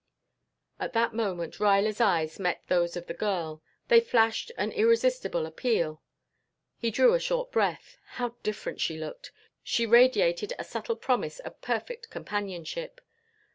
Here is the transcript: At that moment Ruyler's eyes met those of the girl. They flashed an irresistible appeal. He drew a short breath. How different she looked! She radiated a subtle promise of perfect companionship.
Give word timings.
At 0.79 0.93
that 0.93 1.13
moment 1.13 1.59
Ruyler's 1.59 2.01
eyes 2.01 2.39
met 2.39 2.63
those 2.69 2.97
of 2.97 3.05
the 3.05 3.13
girl. 3.13 3.61
They 3.87 3.99
flashed 3.99 4.51
an 4.57 4.71
irresistible 4.71 5.45
appeal. 5.45 6.01
He 6.79 6.89
drew 6.89 7.13
a 7.13 7.19
short 7.19 7.51
breath. 7.51 7.97
How 8.17 8.29
different 8.41 8.81
she 8.81 8.97
looked! 8.97 9.31
She 9.61 9.85
radiated 9.85 10.53
a 10.57 10.63
subtle 10.63 10.95
promise 10.95 11.37
of 11.37 11.61
perfect 11.61 12.09
companionship. 12.09 12.99